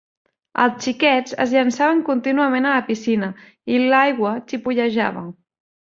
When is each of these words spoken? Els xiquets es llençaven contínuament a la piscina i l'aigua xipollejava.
Els 0.61 0.85
xiquets 0.87 1.35
es 1.43 1.53
llençaven 1.57 2.01
contínuament 2.09 2.67
a 2.69 2.73
la 2.79 2.87
piscina 2.89 3.31
i 3.75 3.79
l'aigua 3.85 4.33
xipollejava. 4.53 5.25